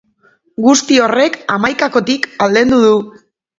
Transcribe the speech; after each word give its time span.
Guzti 0.65 0.97
horrek 1.09 1.37
hamaikakotik 1.57 2.27
aldendu 2.47 2.83
du. 2.89 2.99